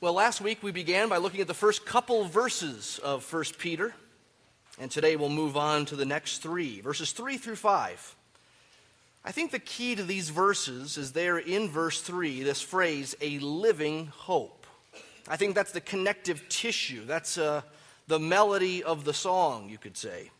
[0.00, 3.92] Well, last week we began by looking at the first couple verses of 1 Peter,
[4.78, 8.14] and today we'll move on to the next three, verses 3 through 5.
[9.24, 13.40] I think the key to these verses is there in verse 3, this phrase, a
[13.40, 14.68] living hope.
[15.26, 17.04] I think that's the connective tissue.
[17.04, 17.62] That's uh,
[18.06, 20.30] the melody of the song, you could say.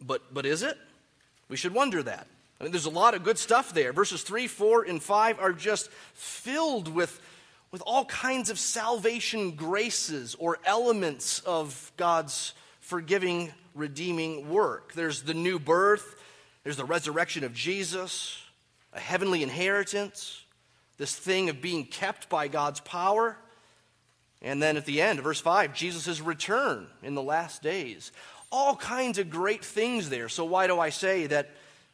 [0.00, 0.78] But, but is it?
[1.50, 2.26] We should wonder that.
[2.58, 3.92] I mean, there's a lot of good stuff there.
[3.92, 7.20] Verses 3, 4, and 5 are just filled with
[7.70, 14.92] with all kinds of salvation graces or elements of God's forgiving, redeeming work.
[14.94, 16.16] There's the new birth,
[16.64, 18.42] there's the resurrection of Jesus,
[18.92, 20.44] a heavenly inheritance,
[20.98, 23.36] this thing of being kept by God's power.
[24.42, 28.10] And then at the end, verse 5, Jesus' return in the last days.
[28.50, 30.28] All kinds of great things there.
[30.28, 31.50] So, why do I say that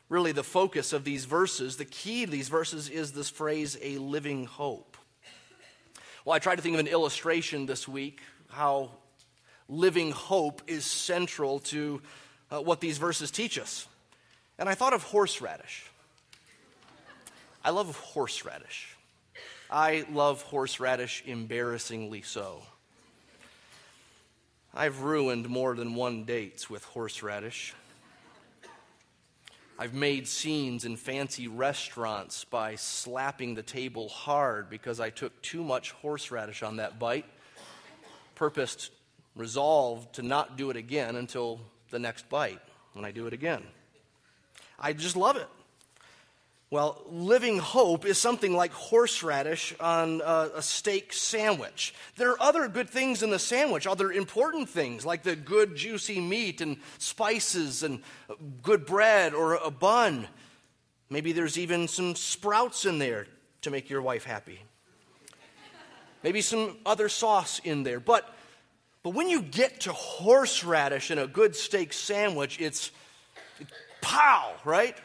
[0.08, 3.98] really the focus of these verses, the key to these verses, is this phrase, a
[3.98, 4.95] living hope?
[6.26, 8.90] Well, I tried to think of an illustration this week how
[9.68, 12.02] living hope is central to
[12.50, 13.86] uh, what these verses teach us.
[14.58, 15.88] And I thought of horseradish.
[17.64, 18.96] I love horseradish.
[19.70, 22.60] I love horseradish embarrassingly so.
[24.74, 27.72] I've ruined more than one date with horseradish.
[29.78, 35.62] I've made scenes in fancy restaurants by slapping the table hard because I took too
[35.62, 37.26] much horseradish on that bite.
[38.34, 38.90] Purposed,
[39.34, 41.60] resolved to not do it again until
[41.90, 42.60] the next bite
[42.94, 43.62] when I do it again.
[44.78, 45.48] I just love it.
[46.68, 51.94] Well, living hope is something like horseradish on a, a, steak sandwich.
[52.16, 56.20] There are other good things in the sandwich, other important things like the good juicy
[56.20, 58.02] meat and spices and
[58.62, 60.26] good bread or a bun.
[61.08, 63.28] Maybe there's even some sprouts in there
[63.62, 64.58] to make your wife happy.
[66.24, 68.00] Maybe some other sauce in there.
[68.00, 68.28] But,
[69.04, 72.90] but when you get to horseradish in a good steak sandwich, it's,
[73.60, 73.70] it's
[74.00, 74.96] pow, right?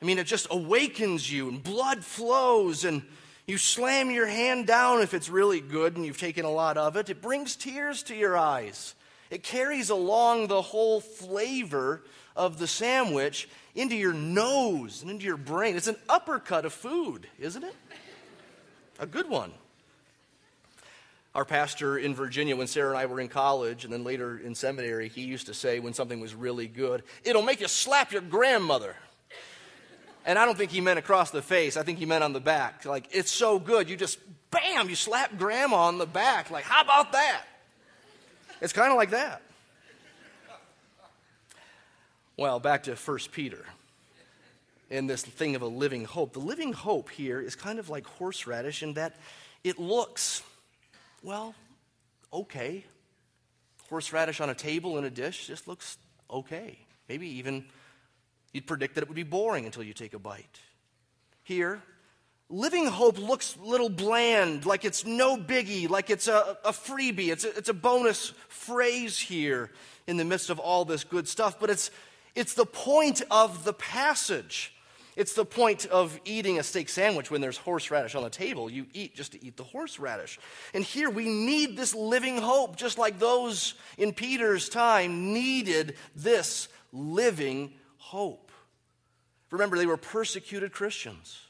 [0.00, 3.02] I mean, it just awakens you and blood flows and
[3.46, 6.96] you slam your hand down if it's really good and you've taken a lot of
[6.96, 7.10] it.
[7.10, 8.94] It brings tears to your eyes.
[9.28, 12.02] It carries along the whole flavor
[12.34, 15.76] of the sandwich into your nose and into your brain.
[15.76, 17.74] It's an uppercut of food, isn't it?
[18.98, 19.52] A good one.
[21.34, 24.54] Our pastor in Virginia, when Sarah and I were in college and then later in
[24.54, 28.22] seminary, he used to say when something was really good, it'll make you slap your
[28.22, 28.96] grandmother.
[30.26, 31.76] And I don't think he meant across the face.
[31.76, 32.84] I think he meant on the back.
[32.84, 33.88] Like, it's so good.
[33.88, 34.18] You just,
[34.50, 36.50] bam, you slap grandma on the back.
[36.50, 37.42] Like, how about that?
[38.60, 39.42] It's kind of like that.
[42.36, 43.64] Well, back to 1 Peter
[44.90, 46.32] in this thing of a living hope.
[46.32, 49.16] The living hope here is kind of like horseradish in that
[49.62, 50.42] it looks,
[51.22, 51.54] well,
[52.32, 52.84] okay.
[53.88, 55.98] Horseradish on a table in a dish just looks
[56.30, 56.78] okay.
[57.08, 57.66] Maybe even
[58.52, 60.60] You'd predict that it would be boring until you take a bite.
[61.42, 61.82] Here,
[62.48, 67.28] living hope looks little bland, like it's no biggie, like it's a, a freebie.
[67.28, 69.70] It's a, it's a bonus phrase here
[70.06, 71.90] in the midst of all this good stuff, but it's,
[72.34, 74.74] it's the point of the passage.
[75.16, 78.70] It's the point of eating a steak sandwich when there's horseradish on the table.
[78.70, 80.38] You eat just to eat the horseradish.
[80.72, 86.68] And here we need this living hope, just like those in Peter's time needed this
[86.92, 88.50] living hope.
[89.50, 91.40] Remember, they were persecuted Christians.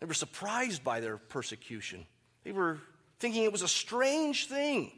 [0.00, 2.06] They were surprised by their persecution.
[2.44, 2.78] They were
[3.18, 4.90] thinking it was a strange thing.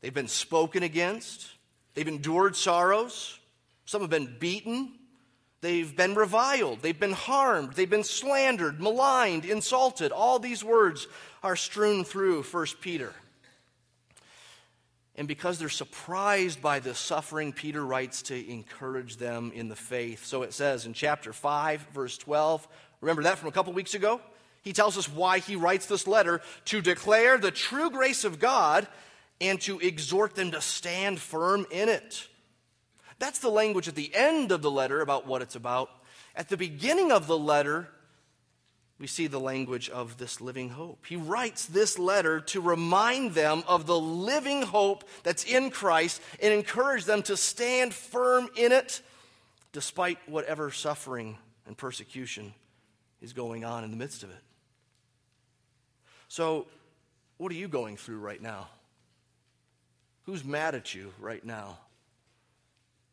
[0.00, 1.48] They've been spoken against,
[1.94, 3.38] they've endured sorrows,
[3.86, 4.92] some have been beaten,
[5.62, 10.12] they've been reviled, they've been harmed, they've been slandered, maligned, insulted.
[10.12, 11.06] All these words
[11.42, 13.14] are strewn through 1 Peter.
[15.16, 20.24] And because they're surprised by the suffering, Peter writes to encourage them in the faith.
[20.24, 22.66] So it says in chapter 5, verse 12,
[23.00, 24.20] remember that from a couple weeks ago?
[24.62, 28.88] He tells us why he writes this letter to declare the true grace of God
[29.40, 32.26] and to exhort them to stand firm in it.
[33.18, 35.90] That's the language at the end of the letter about what it's about.
[36.34, 37.88] At the beginning of the letter,
[38.98, 41.06] we see the language of this living hope.
[41.06, 46.52] He writes this letter to remind them of the living hope that's in Christ and
[46.52, 49.02] encourage them to stand firm in it
[49.72, 51.36] despite whatever suffering
[51.66, 52.54] and persecution
[53.20, 54.42] is going on in the midst of it.
[56.28, 56.66] So,
[57.36, 58.68] what are you going through right now?
[60.24, 61.78] Who's mad at you right now?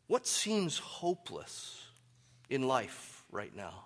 [0.07, 1.83] What seems hopeless
[2.49, 3.85] in life right now?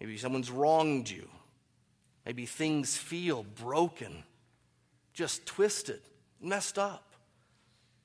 [0.00, 1.28] Maybe someone's wronged you.
[2.26, 4.24] Maybe things feel broken,
[5.12, 6.00] just twisted,
[6.40, 7.14] messed up.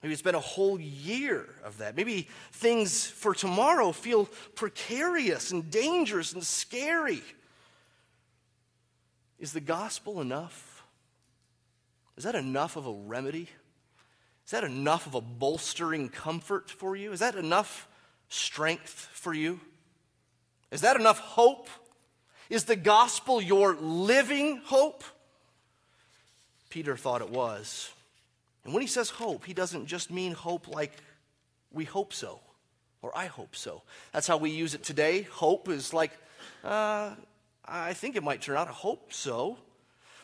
[0.01, 1.95] Maybe it's been a whole year of that.
[1.95, 4.25] Maybe things for tomorrow feel
[4.55, 7.21] precarious and dangerous and scary.
[9.39, 10.83] Is the gospel enough?
[12.17, 13.49] Is that enough of a remedy?
[14.45, 17.11] Is that enough of a bolstering comfort for you?
[17.11, 17.87] Is that enough
[18.29, 19.59] strength for you?
[20.71, 21.67] Is that enough hope?
[22.49, 25.03] Is the gospel your living hope?
[26.69, 27.91] Peter thought it was.
[28.63, 30.93] And when he says hope, he doesn't just mean hope like
[31.71, 32.39] we hope so
[33.01, 33.81] or I hope so.
[34.11, 35.23] That's how we use it today.
[35.23, 36.11] Hope is like,
[36.63, 37.11] uh,
[37.65, 38.67] I think it might turn out.
[38.67, 39.57] I hope so.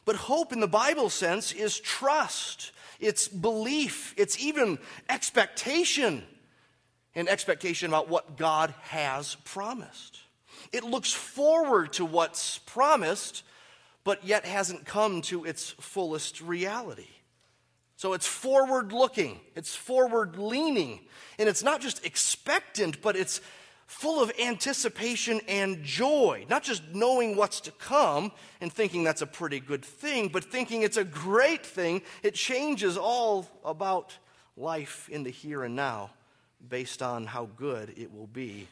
[0.03, 4.77] But hope in the Bible sense is trust, it's belief, it's even
[5.09, 6.24] expectation,
[7.15, 10.19] and expectation about what God has promised.
[10.72, 13.44] It looks forward to what's promised,
[14.04, 17.07] but yet hasn't come to its fullest reality.
[17.98, 21.00] So it's forward looking, it's forward leaning,
[21.40, 23.40] and it's not just expectant, but it's
[23.88, 26.46] full of anticipation and joy.
[26.50, 30.81] Not just knowing what's to come and thinking that's a pretty good thing, but thinking
[30.81, 32.02] it's a great thing.
[32.24, 34.18] It changes all about
[34.57, 36.12] life in the here and now
[36.68, 38.68] based on how good it will be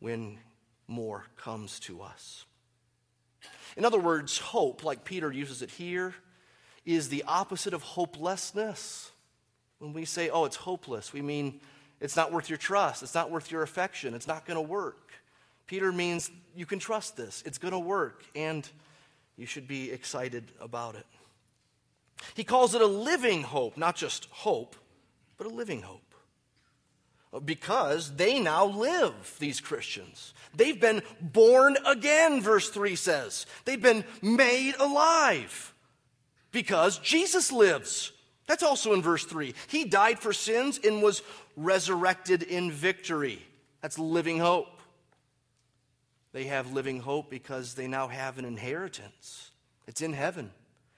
[0.00, 0.38] when
[0.88, 2.44] more comes to us.
[3.76, 6.14] In other words, hope, like Peter uses it here,
[6.84, 9.10] is the opposite of hopelessness.
[9.78, 11.60] When we say, oh, it's hopeless, we mean
[12.00, 15.12] it's not worth your trust, it's not worth your affection, it's not going to work.
[15.66, 18.68] Peter means you can trust this, it's going to work, and
[19.36, 21.06] you should be excited about it.
[22.34, 24.76] He calls it a living hope, not just hope,
[25.36, 26.05] but a living hope.
[27.44, 30.34] Because they now live, these Christians.
[30.54, 33.46] They've been born again, verse 3 says.
[33.64, 35.74] They've been made alive
[36.52, 38.12] because Jesus lives.
[38.46, 39.54] That's also in verse 3.
[39.66, 41.22] He died for sins and was
[41.56, 43.42] resurrected in victory.
[43.82, 44.80] That's living hope.
[46.32, 49.50] They have living hope because they now have an inheritance.
[49.86, 50.50] It's in heaven.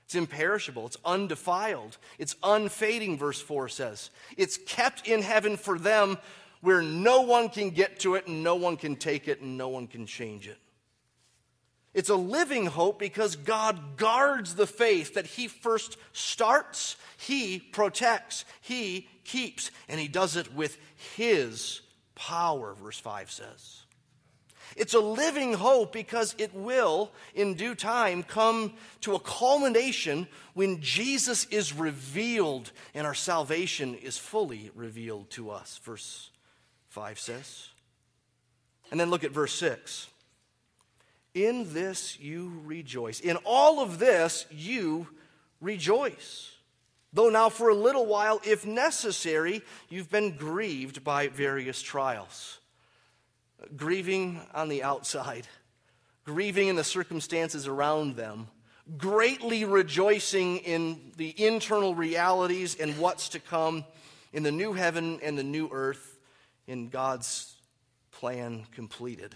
[0.08, 0.86] It's imperishable.
[0.86, 1.98] It's undefiled.
[2.18, 4.08] It's unfading, verse 4 says.
[4.38, 6.16] It's kept in heaven for them
[6.62, 9.68] where no one can get to it and no one can take it and no
[9.68, 10.56] one can change it.
[11.92, 18.46] It's a living hope because God guards the faith that He first starts, He protects,
[18.62, 20.78] He keeps, and He does it with
[21.16, 21.82] His
[22.14, 23.82] power, verse 5 says.
[24.76, 30.80] It's a living hope because it will, in due time, come to a culmination when
[30.80, 36.30] Jesus is revealed and our salvation is fully revealed to us, verse
[36.88, 37.68] 5 says.
[38.90, 40.08] And then look at verse 6.
[41.34, 43.20] In this you rejoice.
[43.20, 45.08] In all of this you
[45.60, 46.50] rejoice.
[47.12, 52.58] Though now, for a little while, if necessary, you've been grieved by various trials.
[53.76, 55.46] Grieving on the outside,
[56.24, 58.48] grieving in the circumstances around them,
[58.96, 63.84] greatly rejoicing in the internal realities and what's to come
[64.32, 66.18] in the new heaven and the new earth
[66.66, 67.56] in God's
[68.12, 69.34] plan completed.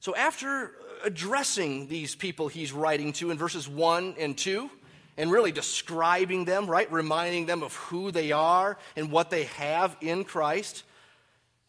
[0.00, 0.72] So, after
[1.02, 4.70] addressing these people he's writing to in verses 1 and 2,
[5.16, 6.90] and really describing them, right?
[6.92, 10.84] Reminding them of who they are and what they have in Christ.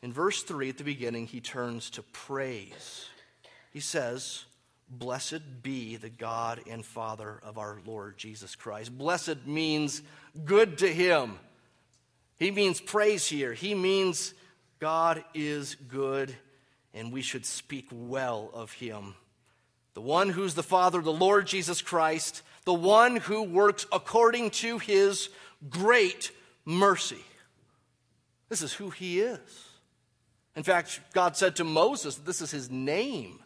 [0.01, 3.07] In verse 3 at the beginning, he turns to praise.
[3.71, 4.45] He says,
[4.89, 8.97] Blessed be the God and Father of our Lord Jesus Christ.
[8.97, 10.01] Blessed means
[10.45, 11.37] good to him.
[12.39, 13.53] He means praise here.
[13.53, 14.33] He means
[14.79, 16.33] God is good
[16.93, 19.15] and we should speak well of him.
[19.93, 24.77] The one who's the Father, the Lord Jesus Christ, the one who works according to
[24.77, 25.29] his
[25.69, 26.31] great
[26.65, 27.23] mercy.
[28.47, 29.66] This is who he is.
[30.57, 33.39] In fact, God said to Moses this is his name.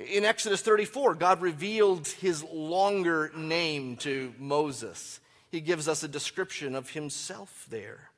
[0.00, 5.20] In Exodus 34, God revealed his longer name to Moses.
[5.50, 8.10] He gives us a description of himself there.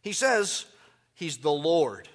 [0.00, 0.64] He says,
[1.14, 2.08] He's the Lord,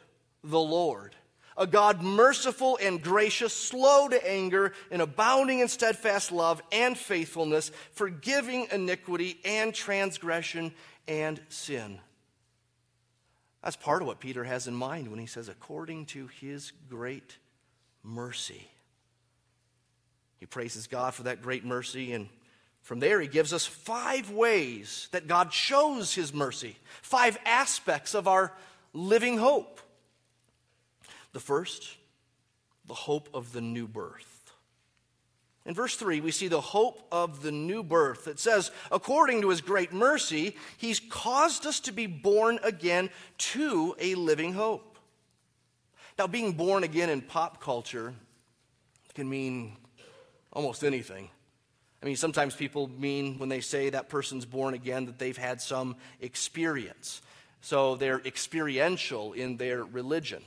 [0.44, 1.16] the Lord
[1.58, 7.72] a God merciful and gracious, slow to anger, and abounding in steadfast love and faithfulness,
[7.92, 10.74] forgiving iniquity and transgression
[11.08, 12.00] and sin.
[13.64, 17.38] That's part of what Peter has in mind when he says, according to his great
[18.04, 18.68] mercy.
[20.38, 22.28] He praises God for that great mercy, and
[22.82, 28.28] from there he gives us five ways that God shows his mercy, five aspects of
[28.28, 28.52] our
[28.92, 29.80] living hope.
[31.32, 31.96] The first,
[32.86, 34.33] the hope of the new birth.
[35.66, 38.28] In verse 3, we see the hope of the new birth.
[38.28, 43.96] It says, according to his great mercy, he's caused us to be born again to
[43.98, 44.98] a living hope.
[46.20, 48.14] Now, being born again in pop culture
[49.16, 49.78] can mean
[50.52, 51.30] almost anything.
[52.02, 55.62] I mean, sometimes people mean when they say that person's born again that they've had
[55.62, 57.22] some experience.
[57.62, 60.44] So they're experiential in their religion.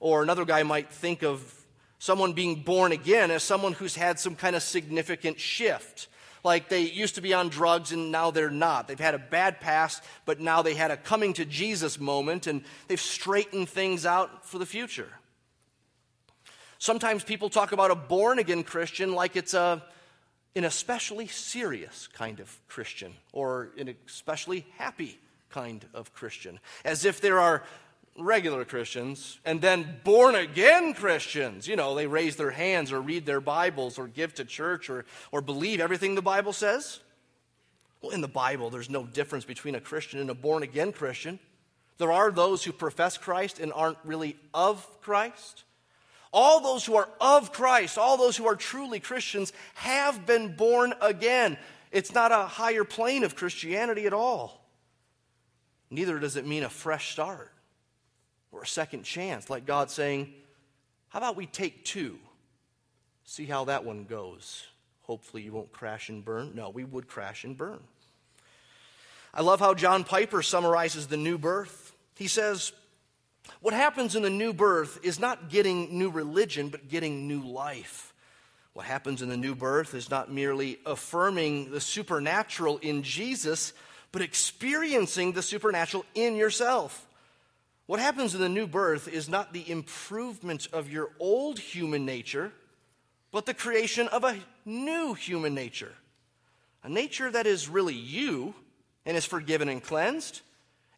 [0.00, 1.65] Or another guy might think of
[1.98, 6.08] someone being born again as someone who's had some kind of significant shift.
[6.44, 8.86] Like they used to be on drugs and now they're not.
[8.86, 12.62] They've had a bad past, but now they had a coming to Jesus moment and
[12.86, 15.08] they've straightened things out for the future.
[16.78, 19.82] Sometimes people talk about a born again Christian like it's a
[20.54, 25.18] an especially serious kind of Christian or an especially happy
[25.50, 26.58] kind of Christian.
[26.84, 27.62] As if there are
[28.18, 31.68] regular Christians and then born again Christians.
[31.68, 35.04] You know, they raise their hands or read their Bibles or give to church or,
[35.32, 37.00] or believe everything the Bible says.
[38.00, 41.38] Well, in the Bible, there's no difference between a Christian and a born again Christian.
[41.98, 45.64] There are those who profess Christ and aren't really of Christ.
[46.32, 50.92] All those who are of Christ, all those who are truly Christians, have been born
[51.00, 51.56] again.
[51.90, 54.62] It's not a higher plane of Christianity at all.
[55.88, 57.52] Neither does it mean a fresh start
[58.56, 60.32] or a second chance, like God saying,
[61.08, 62.18] How about we take two?
[63.24, 64.64] See how that one goes.
[65.02, 66.52] Hopefully, you won't crash and burn.
[66.54, 67.80] No, we would crash and burn.
[69.34, 71.94] I love how John Piper summarizes the new birth.
[72.16, 72.72] He says,
[73.60, 78.12] what happens in the new birth is not getting new religion, but getting new life.
[78.72, 83.72] What happens in the new birth is not merely affirming the supernatural in Jesus,
[84.12, 87.06] but experiencing the supernatural in yourself.
[87.86, 92.52] What happens in the new birth is not the improvement of your old human nature,
[93.30, 95.92] but the creation of a new human nature.
[96.82, 98.54] A nature that is really you
[99.04, 100.40] and is forgiven and cleansed,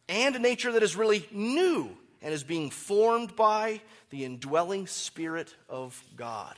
[0.07, 5.53] and a nature that is really new and is being formed by the indwelling Spirit
[5.69, 6.55] of God.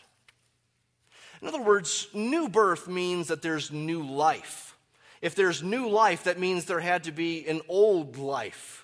[1.42, 4.78] In other words, new birth means that there's new life.
[5.22, 8.81] If there's new life, that means there had to be an old life.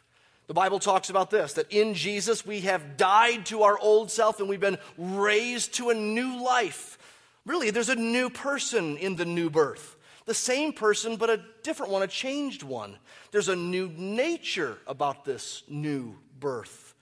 [0.48, 4.40] The Bible talks about this that in Jesus we have died to our old self
[4.40, 6.98] and we've been raised to a new life.
[7.46, 9.96] Really, there's a new person in the new birth.
[10.26, 12.98] The same person, but a different one, a changed one.
[13.32, 16.94] There's a new nature about this new birth.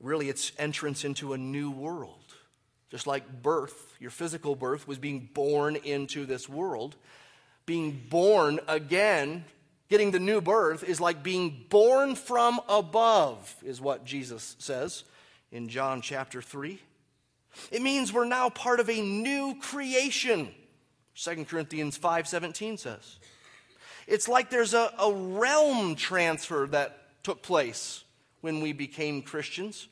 [0.00, 2.16] Really, it's entrance into a new world.
[2.90, 6.96] Just like birth, your physical birth was being born into this world.
[7.66, 9.44] Being born again,
[9.90, 15.04] getting the new birth, is like being born from above, is what Jesus says
[15.52, 16.80] in John chapter 3.
[17.72, 20.54] It means we're now part of a new creation.
[21.16, 23.18] 2 Corinthians 5:17 says.
[24.06, 28.04] It's like there's a, a realm transfer that took place
[28.40, 29.88] when we became Christians.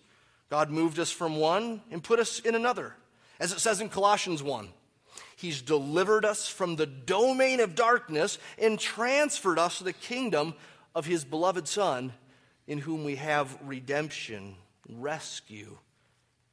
[0.48, 2.94] God moved us from one and put us in another.
[3.38, 4.68] As it says in Colossians 1,
[5.38, 10.54] He's delivered us from the domain of darkness and transferred us to the kingdom
[10.96, 12.12] of His beloved Son,
[12.66, 14.56] in whom we have redemption,
[14.88, 15.78] rescue,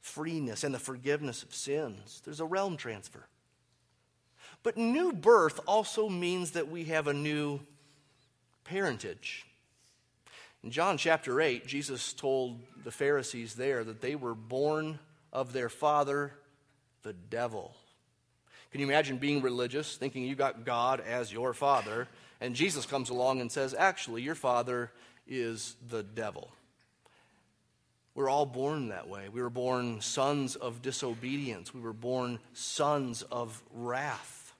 [0.00, 2.22] freeness, and the forgiveness of sins.
[2.24, 3.26] There's a realm transfer.
[4.62, 7.58] But new birth also means that we have a new
[8.62, 9.46] parentage.
[10.62, 15.00] In John chapter 8, Jesus told the Pharisees there that they were born
[15.32, 16.34] of their father,
[17.02, 17.74] the devil.
[18.70, 22.08] Can you imagine being religious, thinking you got God as your father,
[22.40, 24.90] and Jesus comes along and says, Actually, your father
[25.26, 26.50] is the devil.
[28.14, 29.28] We're all born that way.
[29.28, 34.52] We were born sons of disobedience, we were born sons of wrath.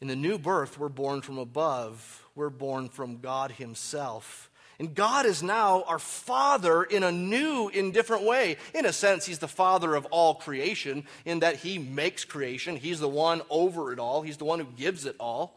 [0.00, 4.47] In the new birth, we're born from above we're born from God Himself.
[4.78, 8.56] And God is now our Father in a new, in different way.
[8.74, 12.76] In a sense, He's the Father of all creation, in that He makes creation.
[12.76, 15.56] He's the one over it all, He's the one who gives it all.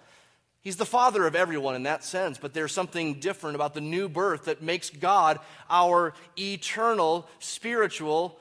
[0.61, 4.07] He's the Father of everyone in that sense, but there's something different about the new
[4.07, 8.37] birth that makes God our eternal, spiritual,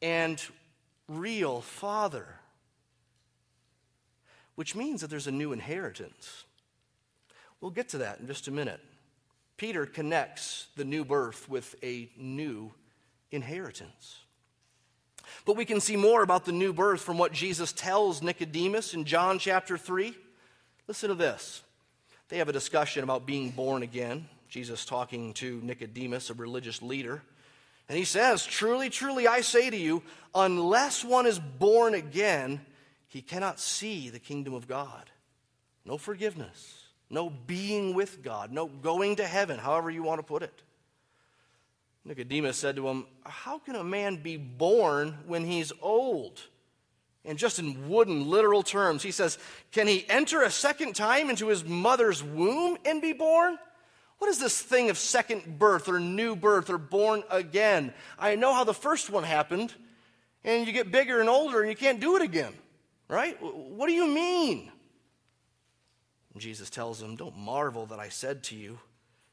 [0.00, 0.42] and
[1.08, 2.26] real Father.
[4.54, 6.44] Which means that there's a new inheritance.
[7.60, 8.80] We'll get to that in just a minute.
[9.58, 12.72] Peter connects the new birth with a new
[13.30, 14.20] inheritance.
[15.44, 19.04] But we can see more about the new birth from what Jesus tells Nicodemus in
[19.04, 20.16] John chapter 3.
[20.86, 21.62] Listen to this.
[22.28, 24.28] They have a discussion about being born again.
[24.48, 27.22] Jesus talking to Nicodemus, a religious leader.
[27.88, 30.02] And he says, Truly, truly, I say to you,
[30.34, 32.60] unless one is born again,
[33.08, 35.10] he cannot see the kingdom of God.
[35.84, 36.77] No forgiveness,
[37.10, 40.62] no being with God, no going to heaven, however you want to put it.
[42.04, 46.40] Nicodemus said to him, How can a man be born when he's old?
[47.24, 49.38] And just in wooden, literal terms, he says,
[49.72, 53.58] Can he enter a second time into his mother's womb and be born?
[54.18, 57.92] What is this thing of second birth or new birth or born again?
[58.18, 59.74] I know how the first one happened,
[60.44, 62.52] and you get bigger and older and you can't do it again,
[63.08, 63.36] right?
[63.40, 64.72] What do you mean?
[66.32, 68.78] And Jesus tells him, Don't marvel that I said to you,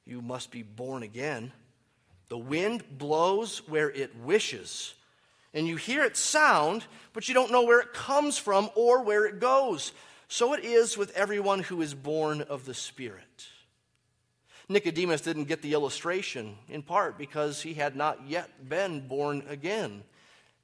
[0.06, 1.52] You must be born again.
[2.28, 4.96] The wind blows where it wishes,
[5.54, 6.84] and you hear its sound,
[7.14, 9.92] but you don't know where it comes from or where it goes.
[10.28, 13.48] So it is with everyone who is born of the Spirit.
[14.68, 20.04] Nicodemus didn't get the illustration, in part because he had not yet been born again.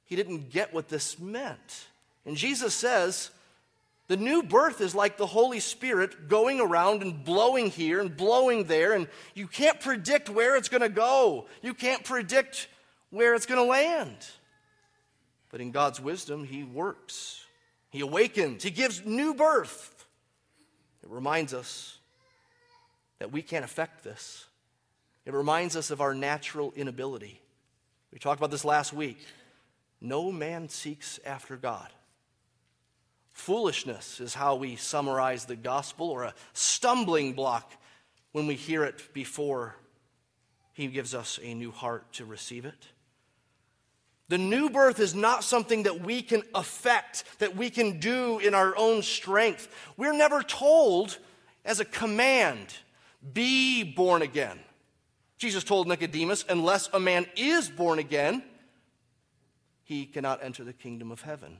[0.04, 1.86] He didn't get what this meant.
[2.26, 3.30] And Jesus says,
[4.12, 8.64] the new birth is like the Holy Spirit going around and blowing here and blowing
[8.64, 11.46] there, and you can't predict where it's going to go.
[11.62, 12.68] You can't predict
[13.08, 14.18] where it's going to land.
[15.50, 17.42] But in God's wisdom, He works,
[17.88, 20.04] He awakens, He gives new birth.
[21.02, 21.96] It reminds us
[23.18, 24.44] that we can't affect this.
[25.24, 27.40] It reminds us of our natural inability.
[28.12, 29.26] We talked about this last week.
[30.02, 31.88] No man seeks after God.
[33.32, 37.72] Foolishness is how we summarize the gospel, or a stumbling block
[38.32, 39.76] when we hear it before
[40.72, 42.88] He gives us a new heart to receive it.
[44.28, 48.54] The new birth is not something that we can affect, that we can do in
[48.54, 49.68] our own strength.
[49.96, 51.18] We're never told
[51.64, 52.74] as a command
[53.32, 54.58] be born again.
[55.38, 58.42] Jesus told Nicodemus, unless a man is born again,
[59.84, 61.58] he cannot enter the kingdom of heaven.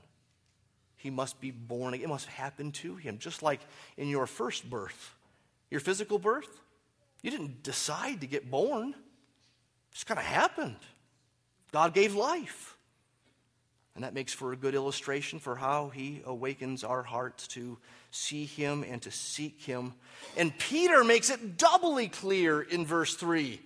[1.03, 2.05] He must be born again.
[2.05, 3.59] It must happen to him, just like
[3.97, 5.15] in your first birth,
[5.69, 6.61] your physical birth.
[7.21, 10.77] You didn't decide to get born, it just kind of happened.
[11.73, 12.77] God gave life.
[13.95, 17.77] And that makes for a good illustration for how he awakens our hearts to
[18.09, 19.93] see him and to seek him.
[20.37, 23.59] And Peter makes it doubly clear in verse 3.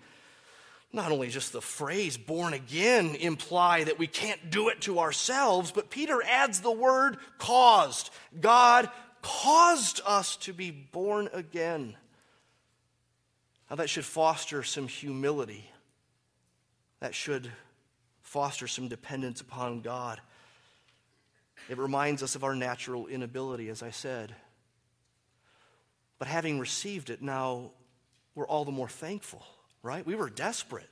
[0.94, 5.72] Not only just the phrase born again imply that we can't do it to ourselves,
[5.72, 8.10] but Peter adds the word caused.
[8.40, 8.90] God
[9.22, 11.96] caused us to be born again.
[13.70, 15.70] Now, that should foster some humility.
[17.02, 17.52] That should
[18.22, 20.22] foster some dependence upon God.
[21.70, 24.34] It reminds us of our natural inability, as I said.
[26.18, 27.72] But having received it, now
[28.36, 29.46] we're all the more thankful,
[29.84, 30.06] right?
[30.06, 30.90] We were desperate.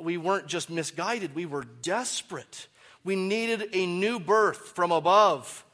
[0.00, 2.68] We weren't just misguided, we were desperate.
[3.04, 5.64] We needed a new birth from above.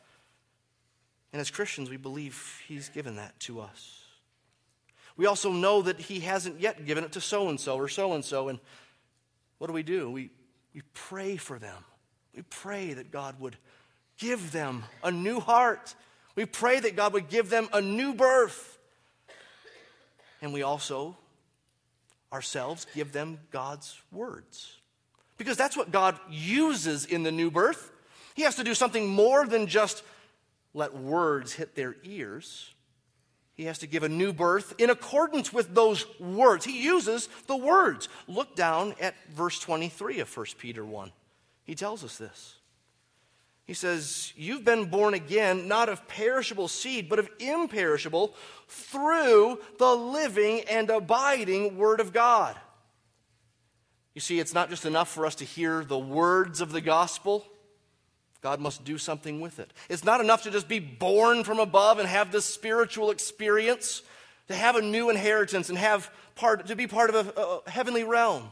[1.32, 4.02] And as Christians, we believe He's given that to us.
[5.16, 8.12] We also know that He hasn't yet given it to so and so or so
[8.12, 8.48] and so.
[8.50, 8.60] And
[9.56, 10.10] what do we do?
[10.10, 10.30] We,
[10.74, 11.84] we pray for them.
[12.36, 13.56] We pray that God would
[14.18, 15.94] give them a new heart.
[16.34, 18.78] We pray that God would give them a new birth.
[20.42, 21.16] And we also,
[22.32, 24.78] ourselves, give them God's words.
[25.38, 27.90] Because that's what God uses in the new birth.
[28.34, 30.02] He has to do something more than just
[30.74, 32.70] let words hit their ears.
[33.54, 36.64] He has to give a new birth in accordance with those words.
[36.64, 38.08] He uses the words.
[38.26, 41.12] Look down at verse 23 of 1 Peter 1.
[41.64, 42.56] He tells us this.
[43.64, 48.34] He says, You've been born again, not of perishable seed, but of imperishable,
[48.68, 52.56] through the living and abiding Word of God.
[54.14, 57.46] You see, it's not just enough for us to hear the words of the gospel.
[58.42, 59.72] God must do something with it.
[59.88, 64.02] It's not enough to just be born from above and have this spiritual experience,
[64.48, 68.02] to have a new inheritance and have part, to be part of a, a heavenly
[68.02, 68.50] realm.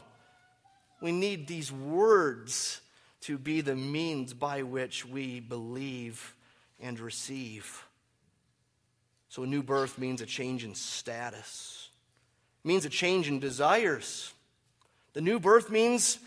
[1.01, 2.79] We need these words
[3.21, 6.35] to be the means by which we believe
[6.79, 7.85] and receive.
[9.29, 11.89] So, a new birth means a change in status,
[12.63, 14.33] it means a change in desires.
[15.13, 16.19] The new birth means,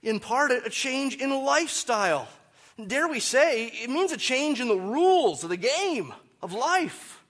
[0.00, 2.28] in part, a change in lifestyle.
[2.86, 7.24] Dare we say, it means a change in the rules of the game of life.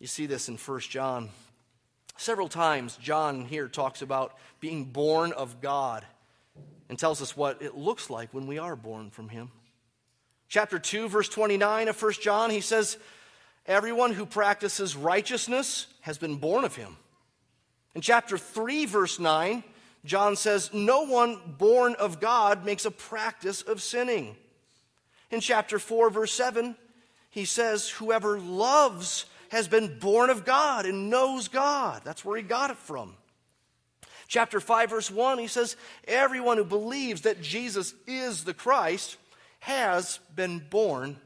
[0.00, 1.30] You see this in 1 John.
[2.16, 6.04] Several times, John here talks about being born of God
[6.88, 9.50] and tells us what it looks like when we are born from Him.
[10.48, 12.98] Chapter 2, verse 29 of 1 John, he says,
[13.66, 16.96] Everyone who practices righteousness has been born of Him.
[17.94, 19.64] In chapter 3, verse 9,
[20.04, 24.36] John says, No one born of God makes a practice of sinning.
[25.30, 26.76] In chapter 4, verse 7,
[27.30, 32.02] he says, Whoever loves has been born of God and knows God.
[32.04, 33.16] That's where he got it from.
[34.26, 39.16] Chapter 5, verse 1, he says, Everyone who believes that Jesus is the Christ
[39.60, 41.16] has been born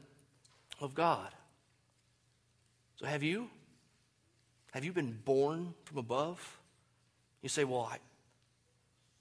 [0.79, 1.29] of God.
[2.97, 3.49] So have you?
[4.71, 6.59] Have you been born from above?
[7.41, 7.97] You say, Well, I,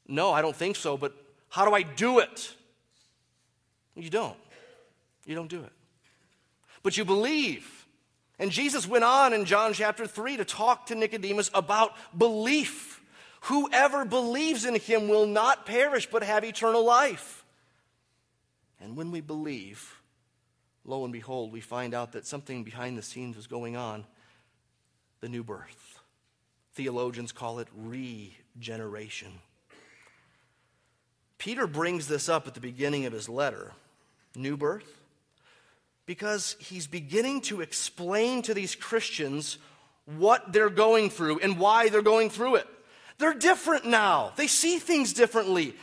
[0.07, 1.15] no, I don't think so, but
[1.49, 2.55] how do I do it?
[3.95, 4.37] You don't.
[5.25, 5.73] You don't do it.
[6.83, 7.87] But you believe.
[8.39, 13.01] And Jesus went on in John chapter 3 to talk to Nicodemus about belief.
[13.43, 17.45] Whoever believes in him will not perish but have eternal life.
[18.81, 20.01] And when we believe,
[20.85, 24.05] lo and behold, we find out that something behind the scenes was going on
[25.21, 26.01] the new birth.
[26.75, 29.33] Theologians call it regeneration.
[31.39, 33.73] Peter brings this up at the beginning of his letter
[34.37, 35.01] new birth
[36.07, 39.59] because he's beginning to explain to these Christians
[40.07, 42.67] what they're going through and why they're going through it.
[43.19, 45.75] They're different now, they see things differently.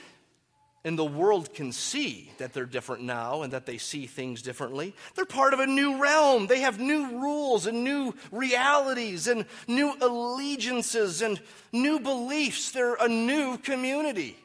[0.86, 4.94] And the world can see that they're different now and that they see things differently.
[5.16, 6.46] They're part of a new realm.
[6.46, 12.70] They have new rules and new realities and new allegiances and new beliefs.
[12.70, 14.38] They're a new community.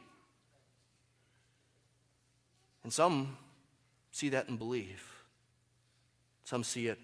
[2.83, 3.37] And some
[4.11, 5.03] see that and believe.
[6.43, 6.97] Some see it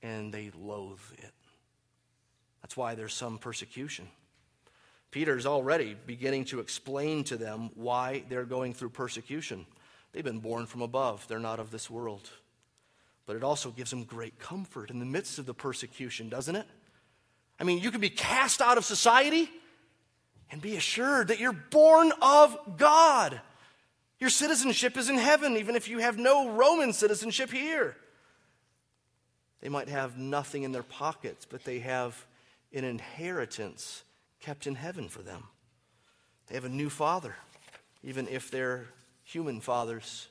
[0.00, 1.32] and they loathe it.
[2.62, 4.06] That's why there's some persecution.
[5.10, 9.66] Peter's already beginning to explain to them why they're going through persecution.
[10.12, 12.30] They've been born from above, they're not of this world.
[13.26, 16.66] But it also gives them great comfort in the midst of the persecution, doesn't it?
[17.58, 19.50] I mean, you can be cast out of society
[20.50, 23.40] and be assured that you're born of God.
[24.18, 27.96] Your citizenship is in heaven, even if you have no Roman citizenship here.
[29.60, 32.26] They might have nothing in their pockets, but they have
[32.72, 34.04] an inheritance
[34.40, 35.44] kept in heaven for them.
[36.46, 37.36] They have a new father,
[38.02, 38.86] even if their
[39.22, 40.28] human fathers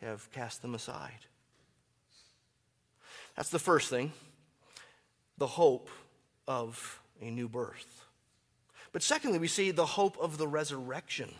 [0.00, 1.26] have cast them aside.
[3.36, 4.12] That's the first thing
[5.38, 5.88] the hope
[6.46, 8.04] of a new birth.
[8.92, 11.32] But secondly, we see the hope of the resurrection.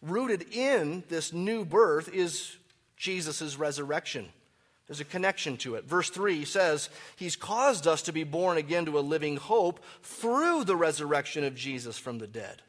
[0.00, 2.56] Rooted in this new birth is
[2.96, 4.28] Jesus' resurrection.
[4.86, 5.84] There's a connection to it.
[5.84, 10.64] Verse 3 says, He's caused us to be born again to a living hope through
[10.64, 12.62] the resurrection of Jesus from the dead.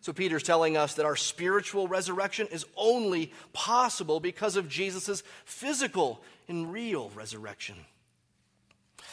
[0.00, 6.22] So Peter's telling us that our spiritual resurrection is only possible because of Jesus' physical
[6.48, 7.76] and real resurrection.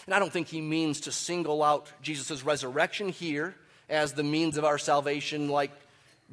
[0.06, 3.56] And I don't think he means to single out Jesus' resurrection here
[3.90, 5.72] as the means of our salvation, like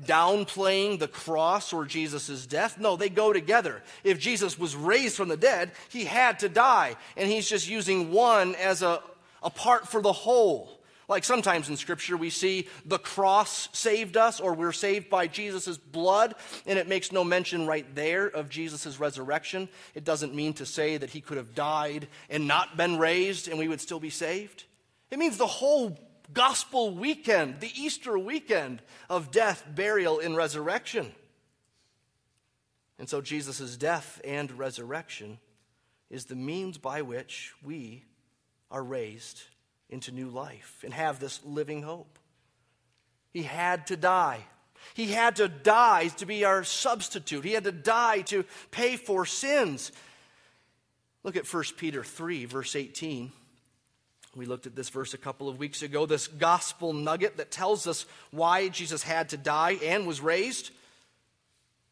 [0.04, 2.78] downplaying the cross or Jesus' death.
[2.78, 3.82] No, they go together.
[4.04, 6.96] If Jesus was raised from the dead, he had to die.
[7.16, 9.02] And he's just using one as a,
[9.42, 10.80] a part for the whole.
[11.10, 15.76] Like sometimes in Scripture, we see the cross saved us, or we're saved by Jesus'
[15.76, 16.36] blood,
[16.66, 19.68] and it makes no mention right there of Jesus' resurrection.
[19.96, 23.58] It doesn't mean to say that he could have died and not been raised and
[23.58, 24.64] we would still be saved.
[25.10, 25.98] It means the whole
[26.32, 31.12] gospel weekend, the Easter weekend of death, burial, and resurrection.
[32.98, 35.38] And so Jesus' death and resurrection
[36.10, 38.04] is the means by which we
[38.70, 39.42] are raised
[39.88, 42.18] into new life and have this living hope.
[43.32, 44.44] He had to die.
[44.94, 47.44] He had to die to be our substitute.
[47.44, 49.92] He had to die to pay for sins.
[51.22, 53.32] Look at 1 Peter 3, verse 18.
[54.36, 57.86] We looked at this verse a couple of weeks ago, this gospel nugget that tells
[57.86, 60.70] us why Jesus had to die and was raised.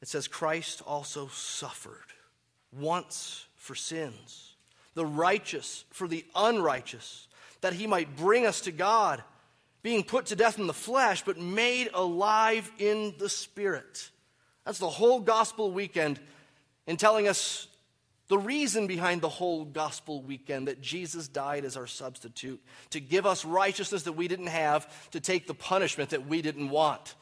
[0.00, 1.96] It says, Christ also suffered
[2.72, 4.54] once for sins,
[4.94, 7.26] the righteous for the unrighteous,
[7.60, 9.22] that he might bring us to God,
[9.82, 14.10] being put to death in the flesh, but made alive in the spirit.
[14.64, 16.20] That's the whole gospel weekend
[16.86, 17.67] in telling us
[18.28, 23.24] the reason behind the whole gospel weekend that Jesus died as our substitute to give
[23.26, 27.14] us righteousness that we didn't have, to take the punishment that we didn't want.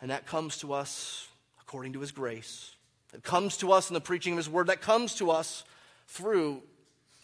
[0.00, 1.28] And that comes to us
[1.62, 2.74] according to his grace.
[3.14, 4.66] It comes to us in the preaching of his word.
[4.66, 5.64] That comes to us
[6.06, 6.62] through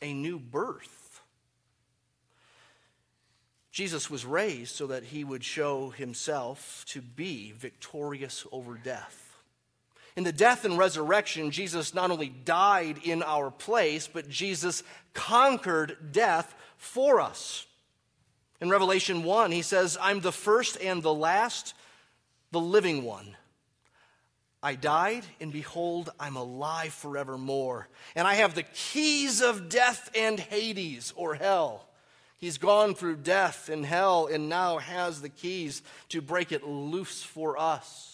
[0.01, 1.21] a new birth.
[3.71, 9.22] Jesus was raised so that he would show himself to be victorious over death.
[10.17, 14.83] In the death and resurrection, Jesus not only died in our place, but Jesus
[15.15, 17.67] conquered death for us.
[18.61, 21.75] In Revelation 1, he says, I'm the first and the last,
[22.51, 23.37] the living one.
[24.63, 27.89] I died, and behold, I'm alive forevermore.
[28.15, 31.89] And I have the keys of death and Hades, or hell.
[32.39, 37.23] He's gone through death and hell and now has the keys to break it loose
[37.23, 38.12] for us.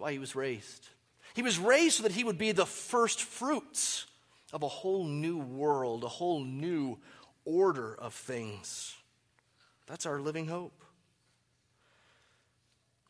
[0.00, 0.88] That's why he was raised.
[1.34, 4.06] He was raised so that he would be the first fruits
[4.50, 6.96] of a whole new world, a whole new
[7.44, 8.96] order of things.
[9.86, 10.72] That's our living hope.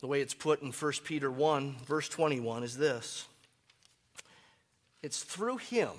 [0.00, 3.28] The way it's put in 1 Peter 1, verse 21, is this
[5.00, 5.90] It's through him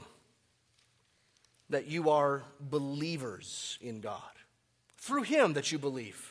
[1.69, 4.19] that you are believers in God.
[4.97, 6.30] Through him that you believe,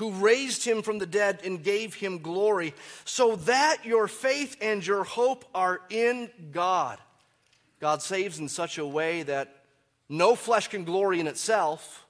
[0.00, 4.84] who raised him from the dead and gave him glory, so that your faith and
[4.84, 6.98] your hope are in God.
[7.80, 9.54] God saves in such a way that
[10.08, 12.06] no flesh can glory in itself,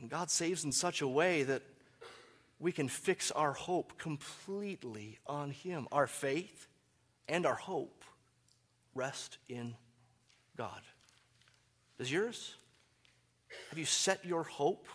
[0.00, 1.62] and God saves in such a way that
[2.58, 5.86] we can fix our hope completely on Him.
[5.92, 6.66] Our faith
[7.28, 8.04] and our hope
[8.96, 9.76] rest in
[10.56, 10.80] God.
[11.98, 12.56] Does yours?
[13.68, 14.88] Have you set your hope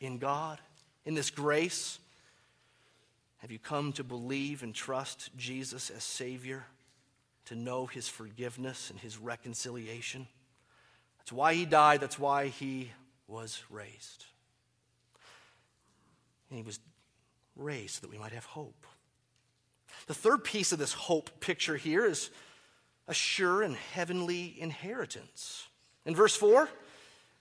[0.00, 0.58] in God,
[1.04, 1.98] in this grace?
[3.38, 6.64] Have you come to believe and trust Jesus as Savior,
[7.46, 10.26] to know His forgiveness and His reconciliation?
[11.18, 12.90] That's why He died, that's why He
[13.26, 14.26] was raised.
[16.50, 16.80] And he was
[17.56, 18.86] raised so that we might have hope.
[20.06, 22.30] The third piece of this hope picture here is
[23.08, 25.66] a sure and heavenly inheritance.
[26.04, 26.68] In verse 4,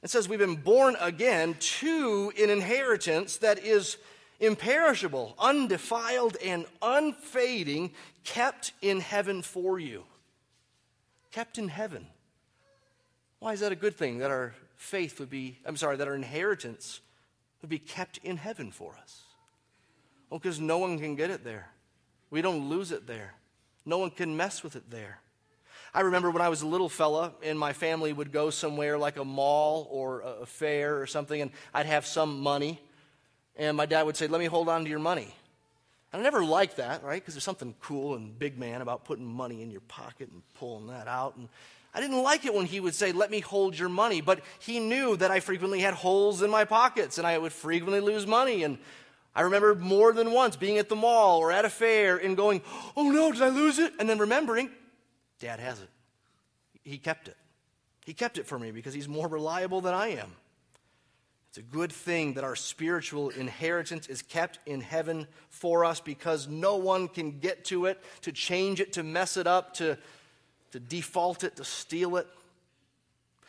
[0.04, 3.98] it says, We've been born again to an inheritance that is
[4.40, 7.92] imperishable, undefiled, and unfading,
[8.24, 10.04] kept in heaven for you.
[11.32, 12.08] Kept in heaven.
[13.40, 16.16] Why is that a good thing that our faith would be, I'm sorry, that our
[16.16, 17.02] inheritance
[17.62, 19.22] would be kept in heaven for us.
[20.30, 21.70] Well, because no one can get it there.
[22.32, 23.36] We don't lose it there.
[23.86, 25.20] No one can mess with it there.
[25.93, 29.17] I remember when I was a little fella and my family would go somewhere like
[29.17, 32.80] a mall or a fair or something, and I'd have some money,
[33.58, 35.34] and my dad would say, Let me hold on to your money.
[36.13, 37.21] And I never liked that, right?
[37.21, 40.88] Because there's something cool and big man about putting money in your pocket and pulling
[40.88, 41.38] that out.
[41.38, 41.47] And
[41.93, 44.21] I didn't like it when he would say, Let me hold your money.
[44.21, 47.99] But he knew that I frequently had holes in my pockets and I would frequently
[47.99, 48.63] lose money.
[48.63, 48.77] And
[49.36, 52.62] I remember more than once being at the mall or at a fair and going,
[52.95, 53.93] Oh no, did I lose it?
[53.99, 54.69] And then remembering,
[55.41, 55.89] Dad has it.
[56.84, 57.36] He kept it.
[58.06, 60.32] He kept it for me because he's more reliable than I am.
[61.49, 66.47] It's a good thing that our spiritual inheritance is kept in heaven for us because
[66.47, 69.97] no one can get to it, to change it, to mess it up, to
[70.71, 72.27] to default it, to steal it.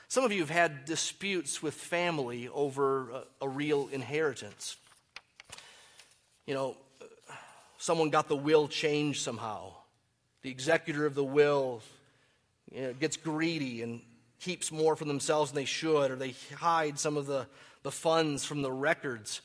[0.09, 4.77] Some of you have had disputes with family over a, a real inheritance.
[6.47, 6.77] You know,
[7.79, 9.73] someone got the will changed somehow.
[10.43, 11.83] The executor of the will
[12.71, 14.01] you know, gets greedy and
[14.41, 17.47] keeps more for themselves than they should, or they hide some of the,
[17.85, 19.41] the funds from the records.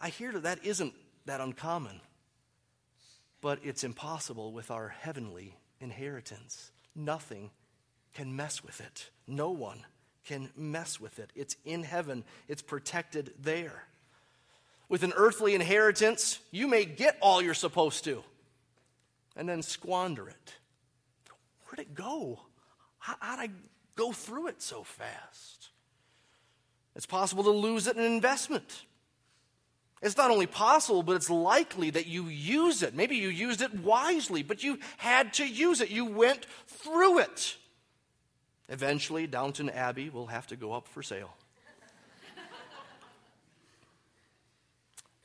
[0.00, 0.92] I hear that that isn't
[1.26, 2.00] that uncommon,
[3.40, 6.72] but it's impossible with our heavenly inheritance.
[6.96, 7.50] Nothing
[8.12, 9.10] can mess with it.
[9.28, 9.84] No one
[10.26, 11.30] can mess with it.
[11.36, 13.84] It's in heaven, it's protected there.
[14.88, 18.22] With an earthly inheritance, you may get all you're supposed to
[19.36, 20.54] and then squander it.
[21.66, 22.40] Where'd it go?
[22.98, 23.50] How, how'd I
[23.96, 25.70] go through it so fast?
[26.94, 28.84] It's possible to lose it in an investment.
[30.02, 32.94] It's not only possible, but it's likely that you use it.
[32.94, 35.90] Maybe you used it wisely, but you had to use it.
[35.90, 37.56] You went through it.
[38.68, 41.34] Eventually, Downton Abbey will have to go up for sale.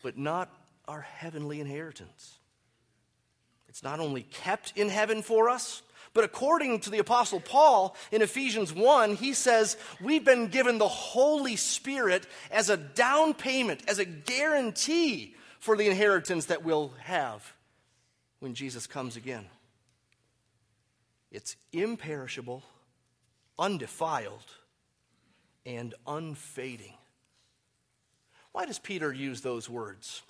[0.04, 0.54] but not
[0.88, 2.37] our heavenly inheritance.
[3.78, 5.84] It's not only kept in heaven for us,
[6.16, 10.88] but according to the Apostle Paul in Ephesians 1, he says, We've been given the
[10.88, 17.54] Holy Spirit as a down payment, as a guarantee for the inheritance that we'll have
[18.40, 19.46] when Jesus comes again.
[21.30, 22.64] It's imperishable,
[23.60, 24.56] undefiled,
[25.68, 26.96] and unfading.
[28.54, 30.24] Why does Peter use those words?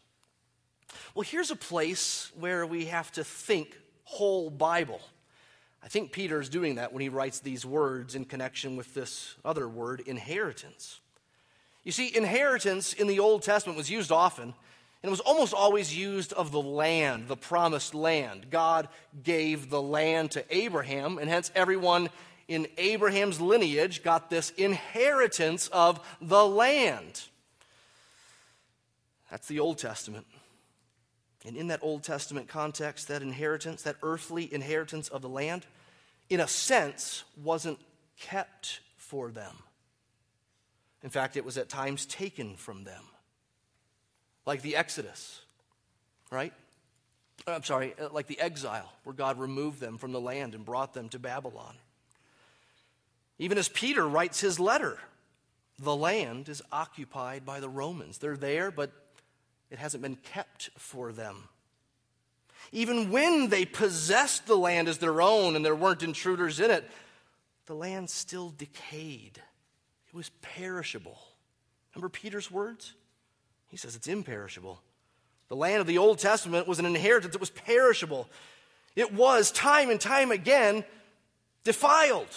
[1.17, 5.01] Well, here's a place where we have to think whole Bible.
[5.82, 9.34] I think Peter is doing that when he writes these words in connection with this
[9.43, 10.99] other word, inheritance.
[11.84, 14.53] You see, inheritance in the Old Testament was used often, and
[15.01, 18.51] it was almost always used of the land, the promised land.
[18.51, 18.88] God
[19.23, 22.10] gave the land to Abraham, and hence everyone
[22.47, 27.23] in Abraham's lineage got this inheritance of the land.
[29.32, 30.27] That's the Old Testament.
[31.45, 35.65] And in that Old Testament context, that inheritance, that earthly inheritance of the land,
[36.30, 37.80] in a sense, wasn't
[38.19, 39.56] kept for them.
[41.04, 43.04] In fact, it was at times taken from them,
[44.45, 45.41] like the Exodus,
[46.32, 46.54] right?
[47.45, 50.93] I'm sorry, uh, like the exile, where God removed them from the land and brought
[50.93, 51.76] them to Babylon.
[53.38, 54.97] Even as Peter writes his letter,
[55.80, 58.17] the land is occupied by the Romans.
[58.17, 58.91] They're there, but
[59.69, 61.49] it hasn't been kept for them.
[62.71, 66.89] Even when they possessed the land as their own and there weren't intruders in it,
[67.65, 69.41] the land still decayed.
[70.08, 71.19] It was perishable.
[71.93, 72.93] Remember Peter's words?
[73.67, 74.82] He says it's imperishable.
[75.49, 78.27] The land of the Old Testament was an inheritance that was perishable.
[78.95, 80.84] It was, time and time again,
[81.63, 82.27] defiled.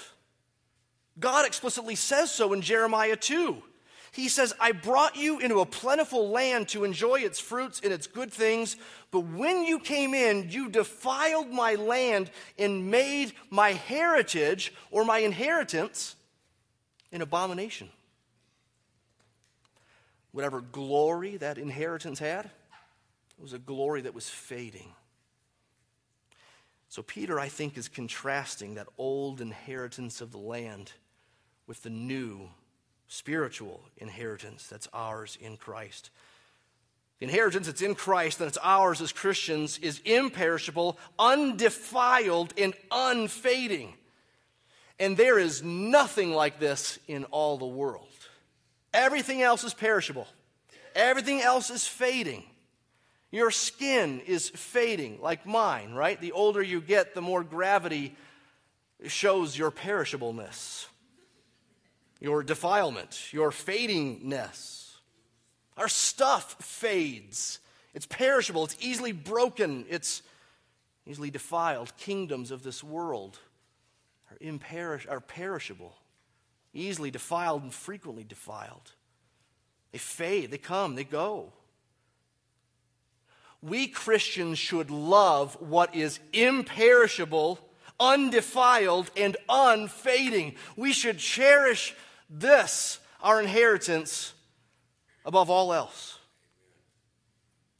[1.18, 3.62] God explicitly says so in Jeremiah 2.
[4.12, 8.06] He says, I brought you into a plentiful land to enjoy its fruits and its
[8.06, 8.76] good things,
[9.10, 15.18] but when you came in, you defiled my land and made my heritage or my
[15.18, 16.16] inheritance
[17.12, 17.88] an abomination.
[20.32, 24.92] Whatever glory that inheritance had, it was a glory that was fading.
[26.88, 30.92] So, Peter, I think, is contrasting that old inheritance of the land
[31.68, 32.48] with the new
[33.10, 36.10] spiritual inheritance that's ours in Christ.
[37.18, 43.94] The inheritance that's in Christ, and that's ours as Christians, is imperishable, undefiled, and unfading.
[45.00, 48.06] And there is nothing like this in all the world.
[48.94, 50.28] Everything else is perishable,
[50.94, 52.44] everything else is fading.
[53.32, 56.20] Your skin is fading, like mine, right?
[56.20, 58.16] The older you get, the more gravity
[59.06, 60.86] shows your perishableness
[62.20, 64.98] your defilement, your fadingness.
[65.76, 67.60] Our stuff fades.
[67.94, 70.22] It's perishable, it's easily broken, it's
[71.06, 71.96] easily defiled.
[71.96, 73.38] Kingdoms of this world
[74.30, 75.96] are, imperish- are perishable,
[76.72, 78.92] easily defiled and frequently defiled.
[79.92, 81.52] They fade, they come, they go.
[83.62, 87.58] We Christians should love what is imperishable,
[87.98, 90.54] undefiled, and unfading.
[90.76, 91.94] We should cherish
[92.30, 94.32] this, our inheritance,
[95.24, 96.18] above all else.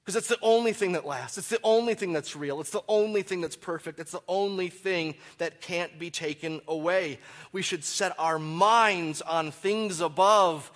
[0.05, 1.39] Because it's the only thing that lasts.
[1.39, 2.61] It's the only thing that's real.
[2.61, 4.01] It's the only thing that's perfect.
[4.01, 7.19] It's the only thing that can't be taken away.
[7.53, 10.73] We should set our minds on things above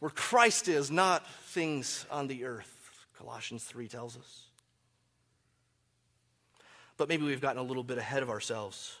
[0.00, 4.46] where Christ is, not things on the earth, Colossians 3 tells us.
[6.96, 8.96] But maybe we've gotten a little bit ahead of ourselves.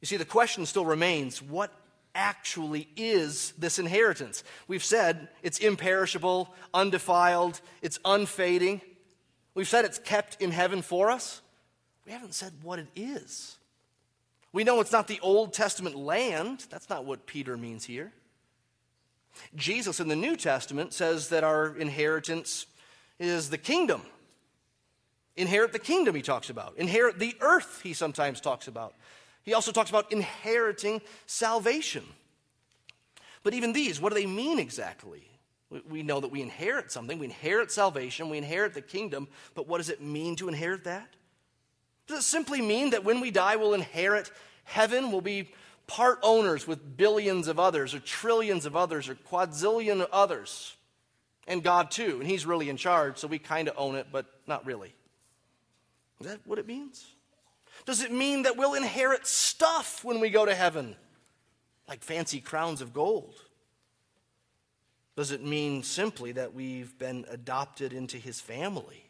[0.00, 1.70] You see, the question still remains what
[2.16, 4.42] actually is this inheritance.
[4.66, 8.80] We've said it's imperishable, undefiled, it's unfading.
[9.54, 11.42] We've said it's kept in heaven for us.
[12.04, 13.58] We haven't said what it is.
[14.52, 16.66] We know it's not the Old Testament land.
[16.70, 18.12] That's not what Peter means here.
[19.54, 22.66] Jesus in the New Testament says that our inheritance
[23.18, 24.02] is the kingdom.
[25.36, 26.78] Inherit the kingdom, he talks about.
[26.78, 28.94] Inherit the earth, he sometimes talks about.
[29.46, 32.04] He also talks about inheriting salvation.
[33.42, 35.26] But even these, what do they mean exactly?
[35.88, 37.18] We know that we inherit something.
[37.18, 38.28] We inherit salvation.
[38.28, 39.28] We inherit the kingdom.
[39.54, 41.08] But what does it mean to inherit that?
[42.08, 44.30] Does it simply mean that when we die, we'll inherit
[44.64, 45.10] heaven?
[45.10, 45.48] We'll be
[45.86, 50.76] part owners with billions of others, or trillions of others, or quadzillion others,
[51.46, 52.18] and God too.
[52.20, 54.92] And He's really in charge, so we kind of own it, but not really.
[56.20, 57.06] Is that what it means?
[57.86, 60.96] Does it mean that we'll inherit stuff when we go to heaven,
[61.88, 63.34] like fancy crowns of gold?
[65.16, 69.08] Does it mean simply that we've been adopted into his family?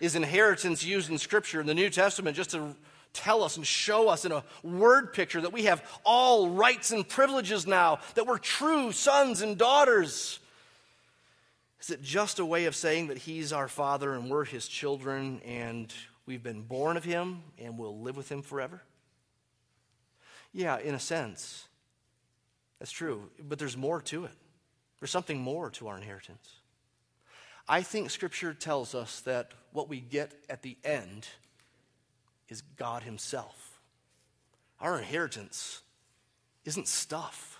[0.00, 2.74] Is inheritance used in Scripture in the New Testament just to
[3.12, 7.06] tell us and show us in a word picture that we have all rights and
[7.06, 10.38] privileges now, that we're true sons and daughters?
[11.80, 15.40] Is it just a way of saying that he's our father and we're his children
[15.44, 15.92] and
[16.30, 18.82] We've been born of him and will live with him forever?
[20.52, 21.66] Yeah, in a sense.
[22.78, 23.30] That's true.
[23.42, 24.30] But there's more to it.
[25.00, 26.60] There's something more to our inheritance.
[27.68, 31.26] I think Scripture tells us that what we get at the end
[32.48, 33.80] is God Himself.
[34.78, 35.82] Our inheritance
[36.64, 37.58] isn't stuff,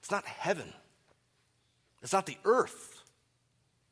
[0.00, 0.72] it's not heaven,
[2.02, 3.04] it's not the earth,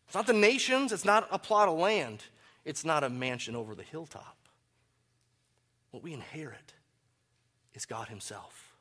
[0.07, 2.25] it's not the nations, it's not a plot of land.
[2.69, 4.37] It's not a mansion over the hilltop.
[5.91, 6.75] What we inherit
[7.73, 8.77] is God Himself.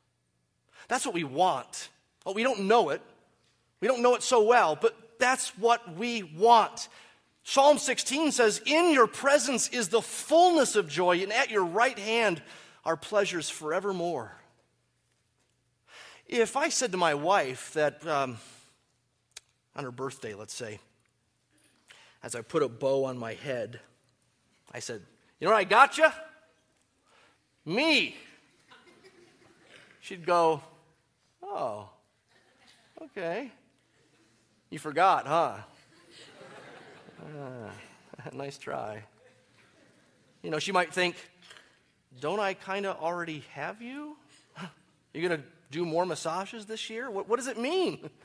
[0.88, 1.88] That's what we want.
[2.26, 3.00] Well, we don't know it.
[3.80, 6.88] We don't know it so well, but that's what we want.
[7.44, 11.98] Psalm 16 says, In your presence is the fullness of joy, and at your right
[11.98, 12.42] hand
[12.84, 14.34] are pleasures forevermore.
[16.26, 18.36] If I said to my wife that um,
[19.74, 20.78] on her birthday, let's say,
[22.22, 23.80] as I put a bow on my head,
[24.72, 25.02] I said,
[25.40, 26.08] You know what I got you?
[27.64, 28.16] Me.
[30.00, 30.62] She'd go,
[31.42, 31.88] Oh,
[33.02, 33.52] okay.
[34.70, 35.56] You forgot, huh?
[37.20, 37.70] Uh,
[38.32, 39.02] nice try.
[40.42, 41.16] You know, she might think,
[42.20, 44.16] Don't I kind of already have you?
[45.14, 47.10] You're going to do more massages this year?
[47.10, 48.10] What, what does it mean?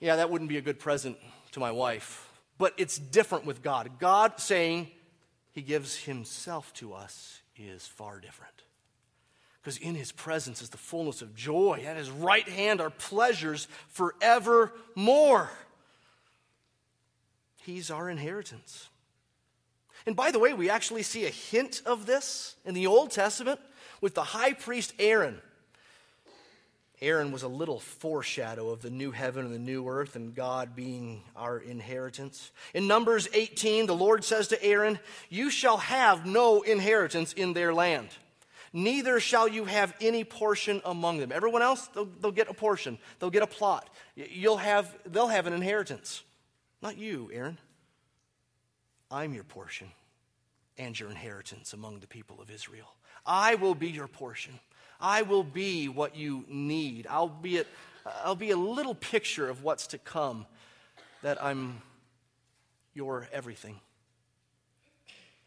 [0.00, 1.16] Yeah, that wouldn't be a good present
[1.52, 2.28] to my wife.
[2.62, 3.98] But it's different with God.
[3.98, 4.86] God saying
[5.50, 8.54] He gives Himself to us is far different.
[9.60, 11.82] Because in His presence is the fullness of joy.
[11.84, 15.50] At His right hand are pleasures forevermore.
[17.62, 18.88] He's our inheritance.
[20.06, 23.58] And by the way, we actually see a hint of this in the Old Testament
[24.00, 25.42] with the high priest Aaron.
[27.02, 30.76] Aaron was a little foreshadow of the new heaven and the new earth and God
[30.76, 32.52] being our inheritance.
[32.74, 37.74] In Numbers 18, the Lord says to Aaron, You shall have no inheritance in their
[37.74, 38.08] land,
[38.72, 41.32] neither shall you have any portion among them.
[41.32, 43.90] Everyone else, they'll, they'll get a portion, they'll get a plot.
[44.14, 46.22] You'll have, they'll have an inheritance.
[46.80, 47.58] Not you, Aaron.
[49.10, 49.88] I'm your portion
[50.78, 52.94] and your inheritance among the people of Israel.
[53.26, 54.58] I will be your portion.
[55.02, 57.08] I will be what you need.
[57.10, 57.64] I'll be, a,
[58.24, 60.46] I'll be a little picture of what's to come,
[61.22, 61.82] that I'm
[62.94, 63.80] your everything.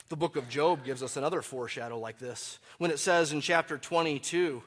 [0.10, 3.78] The book of Job gives us another foreshadow like this when it says in chapter
[3.78, 4.62] 22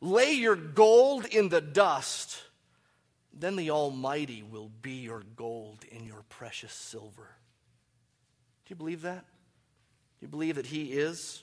[0.00, 2.40] Lay your gold in the dust,
[3.32, 7.30] then the Almighty will be your gold and your precious silver.
[8.66, 9.24] Do you believe that?
[10.20, 11.42] Do you believe that He is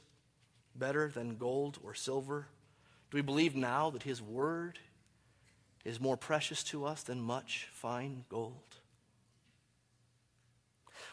[0.75, 2.47] better than gold or silver?
[3.15, 4.77] Do we believe now that His Word
[5.85, 8.75] is more precious to us than much fine gold?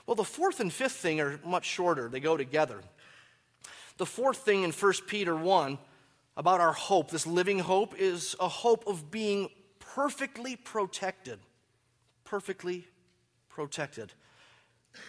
[0.04, 2.80] Well, the fourth and fifth thing are much shorter, they go together.
[3.98, 5.78] The fourth thing in 1 Peter 1
[6.36, 9.48] about our hope, this living hope, is a hope of being
[9.78, 11.38] perfectly protected.
[12.24, 12.88] Perfectly
[13.48, 14.12] protected.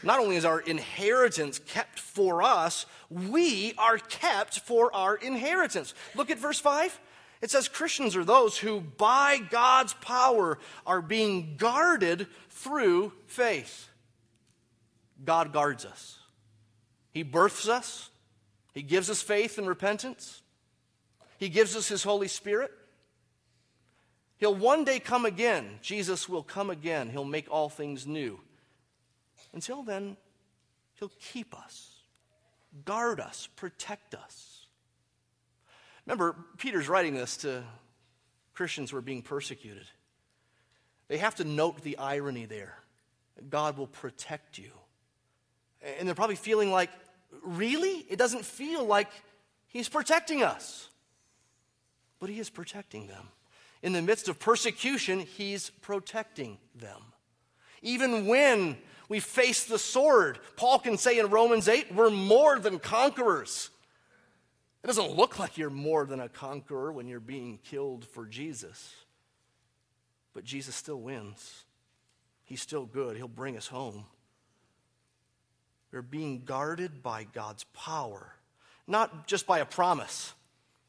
[0.02, 5.94] Not only is our inheritance kept for us, we are kept for our inheritance.
[6.16, 7.00] Look at verse 5.
[7.42, 13.90] It says Christians are those who, by God's power, are being guarded through faith.
[15.24, 16.20] God guards us.
[17.12, 18.10] He births us,
[18.74, 20.42] He gives us faith and repentance,
[21.38, 22.72] He gives us His Holy Spirit.
[24.38, 25.80] He'll one day come again.
[25.82, 27.10] Jesus will come again.
[27.10, 28.40] He'll make all things new.
[29.54, 30.18] Until then,
[31.00, 31.92] He'll keep us,
[32.86, 34.68] guard us, protect us.
[36.06, 37.64] Remember, Peter's writing this to
[38.54, 39.86] Christians who are being persecuted.
[41.08, 42.78] They have to note the irony there.
[43.50, 44.72] God will protect you.
[45.98, 46.90] And they're probably feeling like,
[47.44, 48.06] really?
[48.10, 49.10] It doesn't feel like
[49.68, 50.88] He's protecting us.
[52.20, 53.30] But He is protecting them.
[53.82, 57.02] In the midst of persecution, He's protecting them.
[57.82, 58.78] Even when
[59.14, 60.40] we face the sword.
[60.56, 63.70] Paul can say in Romans 8, we're more than conquerors.
[64.84, 68.92] It doesn't look like you're more than a conqueror when you're being killed for Jesus.
[70.34, 71.66] But Jesus still wins.
[72.44, 73.16] He's still good.
[73.16, 74.06] He'll bring us home.
[75.92, 78.34] We're being guarded by God's power,
[78.88, 80.34] not just by a promise,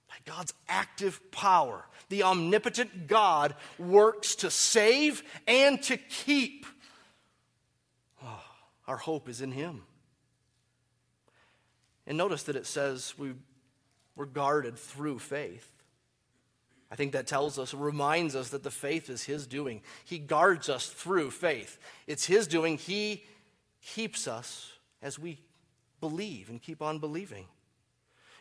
[0.08, 1.84] by God's active power.
[2.08, 6.64] The omnipotent God works to save and to keep.
[8.86, 9.82] Our hope is in Him.
[12.06, 13.32] And notice that it says we,
[14.14, 15.70] we're guarded through faith.
[16.90, 19.82] I think that tells us, reminds us that the faith is His doing.
[20.04, 21.78] He guards us through faith.
[22.06, 22.78] It's His doing.
[22.78, 23.24] He
[23.82, 24.70] keeps us
[25.02, 25.40] as we
[26.00, 27.46] believe and keep on believing.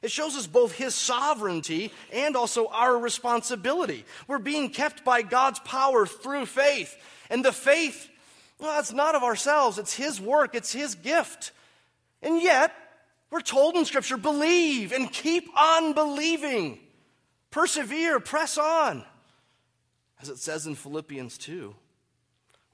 [0.02, 4.06] It shows us both His sovereignty and also our responsibility.
[4.28, 6.96] We're being kept by God's power through faith.
[7.30, 8.10] And the faith
[8.60, 11.52] well, it's not of ourselves, it's His work, it's His gift.
[12.22, 12.74] And yet,
[13.30, 16.80] we're told in Scripture believe and keep on believing.
[17.52, 19.04] Persevere, press on.
[20.22, 21.76] As it says in Philippians 2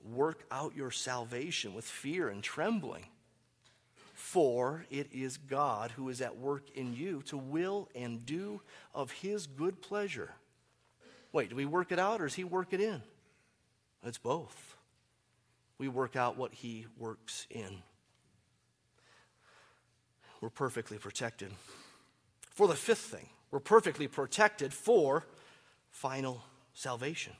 [0.03, 3.05] work out your salvation with fear and trembling.
[4.13, 8.61] For it is God who is at work in you to will and do
[8.93, 10.31] of his good pleasure.
[11.31, 13.01] Wait, do we work it out or does he work it in?
[14.03, 14.75] It's both.
[15.79, 17.81] We work out what he works in.
[20.41, 21.51] We're perfectly protected.
[22.51, 25.25] For the fifth thing, we're perfectly protected for
[25.89, 27.33] final salvation.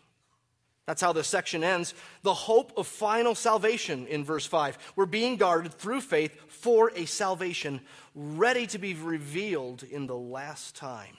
[0.86, 1.94] That's how this section ends.
[2.24, 4.94] The hope of final salvation in verse 5.
[4.96, 7.82] We're being guarded through faith for a salvation
[8.16, 11.16] ready to be revealed in the last time.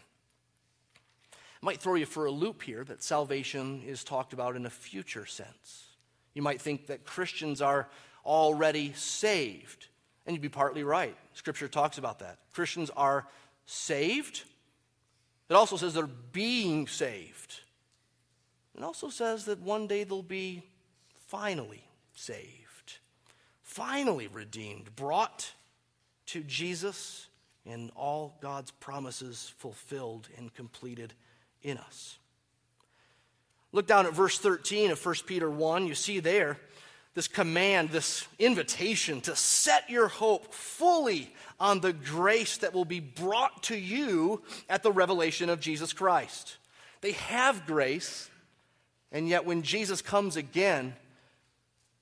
[1.33, 4.71] I might throw you for a loop here that salvation is talked about in a
[4.71, 5.90] future sense.
[6.35, 7.89] You might think that Christians are
[8.25, 9.89] already saved,
[10.27, 11.17] and you'd be partly right.
[11.35, 12.39] Scripture talks about that.
[12.53, 13.27] Christians are
[13.67, 14.45] saved.
[15.49, 17.61] It also says they're being saved.
[18.77, 20.63] It also says that one day they'll be
[21.27, 22.99] finally saved,
[23.63, 25.53] finally redeemed, brought
[26.27, 27.27] to Jesus,
[27.67, 31.15] and all God's promises fulfilled and completed
[31.63, 32.20] in us.
[33.73, 35.87] Look down at verse 13 of 1 Peter 1.
[35.87, 36.59] You see there
[37.15, 43.01] this command, this invitation to set your hope fully on the grace that will be
[43.01, 46.57] brought to you at the revelation of Jesus Christ.
[47.01, 48.31] They have grace,
[49.11, 50.95] and yet when Jesus comes again,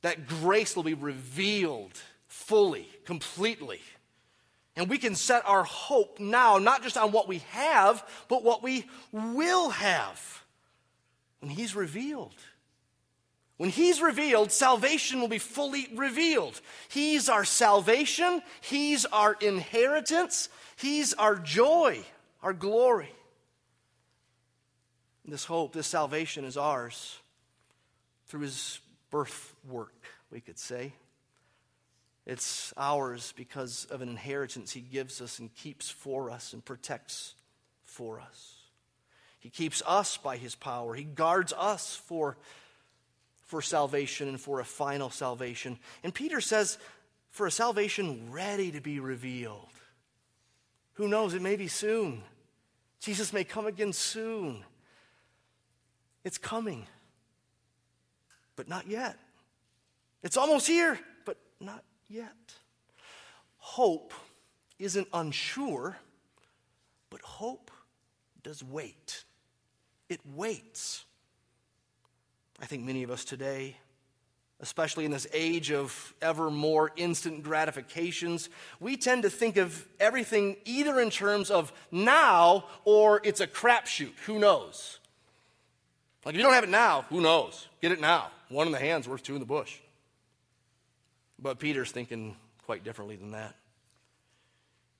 [0.02, 3.80] that grace will be revealed fully, completely.
[4.76, 8.62] And we can set our hope now, not just on what we have, but what
[8.62, 10.44] we will have
[11.40, 12.34] when He's revealed.
[13.56, 16.60] When He's revealed, salvation will be fully revealed.
[16.88, 22.02] He's our salvation, He's our inheritance, He's our joy,
[22.42, 23.12] our glory.
[25.24, 27.18] This hope, this salvation is ours
[28.28, 28.80] through His
[29.10, 29.94] birth work,
[30.30, 30.92] we could say.
[32.24, 37.34] It's ours because of an inheritance He gives us and keeps for us and protects
[37.84, 38.57] for us.
[39.38, 42.36] He keeps us by His power, He guards us for
[43.48, 45.78] for salvation and for a final salvation.
[46.04, 46.76] And Peter says,
[47.30, 49.68] for a salvation ready to be revealed.
[50.94, 51.32] Who knows?
[51.32, 52.22] It may be soon.
[53.00, 54.64] Jesus may come again soon.
[56.24, 56.86] It's coming,
[58.56, 59.16] but not yet.
[60.22, 62.34] It's almost here, but not yet.
[63.58, 64.12] Hope
[64.78, 65.96] isn't unsure,
[67.08, 67.70] but hope
[68.42, 69.24] does wait.
[70.08, 71.04] It waits.
[72.60, 73.76] I think many of us today,
[74.60, 78.48] especially in this age of ever more instant gratifications,
[78.80, 84.12] we tend to think of everything either in terms of now or it's a crapshoot.
[84.26, 84.98] Who knows?
[86.24, 87.68] Like, if you don't have it now, who knows?
[87.80, 88.30] Get it now.
[88.48, 89.76] One in the hand's worth two in the bush.
[91.38, 92.34] But Peter's thinking
[92.66, 93.54] quite differently than that.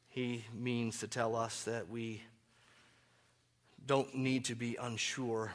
[0.08, 2.22] He means to tell us that we
[3.88, 5.52] don't need to be unsure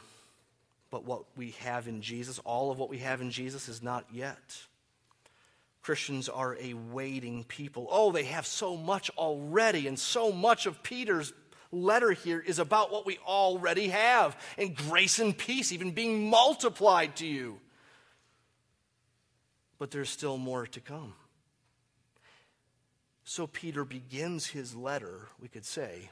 [0.94, 4.04] but what we have in Jesus, all of what we have in Jesus, is not
[4.12, 4.62] yet.
[5.82, 7.88] Christians are a waiting people.
[7.90, 11.32] Oh, they have so much already, and so much of Peter's
[11.72, 17.16] letter here is about what we already have, and grace and peace even being multiplied
[17.16, 17.58] to you.
[19.80, 21.14] But there's still more to come.
[23.24, 26.10] So Peter begins his letter, we could say,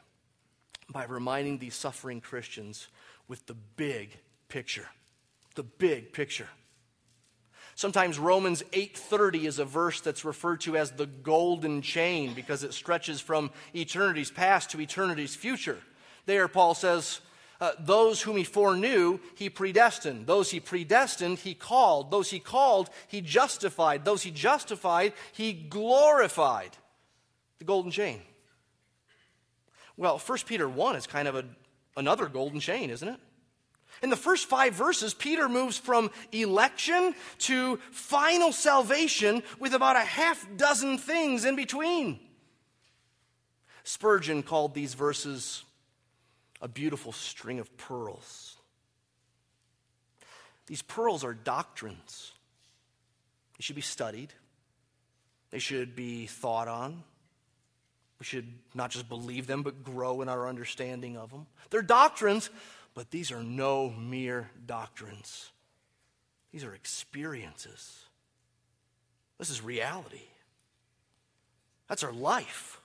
[0.92, 2.88] by reminding these suffering Christians
[3.28, 4.16] with the big
[4.48, 4.88] picture.
[5.54, 6.48] The big picture.
[7.74, 12.74] Sometimes Romans 8:30 is a verse that's referred to as the golden chain because it
[12.74, 15.80] stretches from eternity's past to eternity's future.
[16.26, 17.20] There Paul says,
[17.62, 20.26] uh, those whom he foreknew, he predestined.
[20.26, 22.10] Those he predestined, he called.
[22.10, 24.04] Those he called, he justified.
[24.04, 26.76] Those he justified, he glorified.
[27.60, 28.20] The golden chain.
[30.02, 31.44] Well, 1 Peter 1 is kind of a,
[31.96, 33.20] another golden chain, isn't it?
[34.02, 40.00] In the first five verses, Peter moves from election to final salvation with about a
[40.00, 42.18] half dozen things in between.
[43.84, 45.62] Spurgeon called these verses
[46.60, 48.56] a beautiful string of pearls.
[50.66, 52.32] These pearls are doctrines.
[53.56, 54.32] They should be studied,
[55.50, 57.04] they should be thought on.
[58.22, 61.46] We should not just believe them, but grow in our understanding of them.
[61.70, 62.48] They're doctrines
[62.94, 65.50] but these are no mere doctrines,
[66.52, 68.04] these are experiences.
[69.38, 70.20] This is reality.
[71.88, 72.80] That's our life.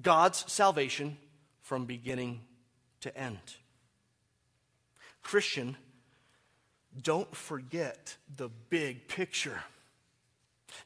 [0.00, 1.18] God's salvation
[1.60, 2.40] from beginning
[3.00, 3.38] to end.
[5.22, 5.76] Christian,
[7.02, 9.62] don't forget the big picture.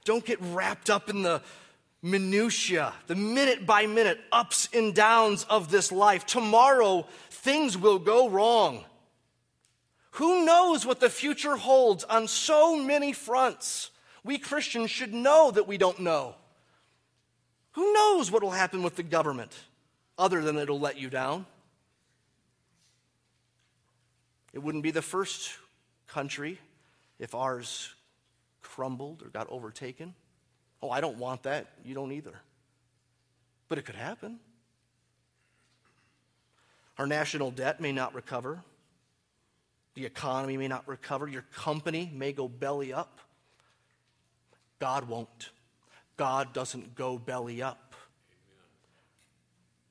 [0.05, 1.41] Don't get wrapped up in the
[2.03, 6.27] minutiae, the minute by minute ups and downs of this life.
[6.27, 8.85] Tomorrow, things will go wrong.
[10.13, 13.91] Who knows what the future holds on so many fronts?
[14.25, 16.35] We Christians should know that we don't know.
[17.73, 19.53] Who knows what will happen with the government
[20.17, 21.45] other than it'll let you down?
[24.55, 25.51] It wouldn't be the first
[26.07, 26.59] country
[27.19, 27.95] if ours
[28.63, 30.15] crumbled or got overtaken.
[30.83, 31.67] Oh, I don't want that.
[31.85, 32.35] You don't either.
[33.69, 34.39] But it could happen.
[36.99, 38.63] Our national debt may not recover.
[39.95, 41.27] The economy may not recover.
[41.27, 43.21] Your company may go belly up.
[44.79, 45.51] God won't.
[46.17, 47.95] God doesn't go belly up.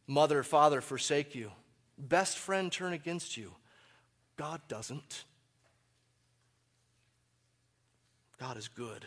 [0.08, 1.52] Mother, father forsake you.
[1.98, 3.52] Best friend turn against you.
[4.38, 5.24] God doesn't.
[8.40, 9.06] God is good.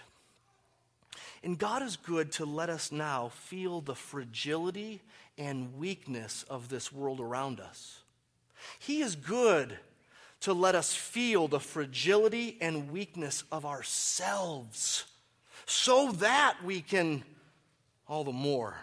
[1.42, 5.00] And God is good to let us now feel the fragility
[5.36, 8.00] and weakness of this world around us.
[8.78, 9.78] He is good
[10.40, 15.04] to let us feel the fragility and weakness of ourselves
[15.66, 17.22] so that we can
[18.08, 18.76] all the more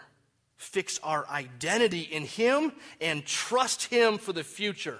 [0.56, 4.98] fix our identity in Him and trust Him for the future.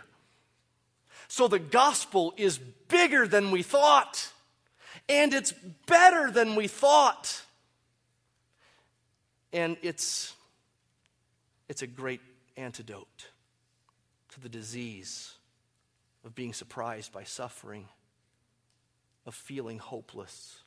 [1.28, 4.32] So the gospel is bigger than we thought,
[5.08, 5.52] and it's
[5.86, 7.42] better than we thought.
[9.52, 10.34] And it's,
[11.68, 12.20] it's a great
[12.56, 13.26] antidote
[14.34, 15.34] to the disease
[16.24, 17.88] of being surprised by suffering,
[19.24, 20.62] of feeling hopeless.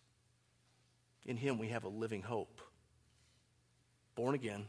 [1.26, 2.62] In Him, we have a living hope,
[4.16, 4.66] born again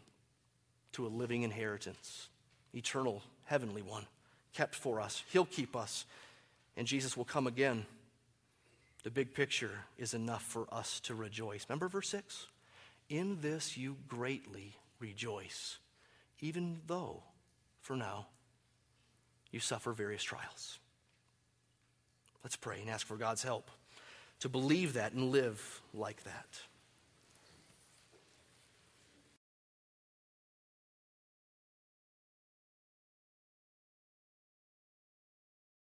[0.92, 2.28] to a living inheritance,
[2.74, 4.06] eternal, heavenly one,
[4.52, 5.22] kept for us.
[5.32, 6.04] He'll keep us,
[6.76, 7.86] and Jesus will come again.
[9.02, 11.64] The big picture is enough for us to rejoice.
[11.68, 12.46] Remember verse 6?
[13.10, 15.78] In this you greatly rejoice,
[16.38, 17.24] even though,
[17.82, 18.28] for now,
[19.50, 20.78] you suffer various trials.
[22.44, 23.68] Let's pray and ask for God's help
[24.38, 26.60] to believe that and live like that.